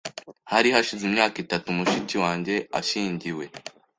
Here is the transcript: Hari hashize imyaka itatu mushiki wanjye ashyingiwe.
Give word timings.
Hari 0.51 0.67
hashize 0.75 1.03
imyaka 1.09 1.37
itatu 1.45 1.67
mushiki 1.77 2.15
wanjye 2.23 2.55
ashyingiwe. 2.79 3.45